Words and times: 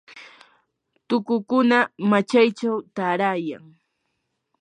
tukukuna 1.07 1.79
machaychaw 2.09 2.77
taarayan. 2.95 3.63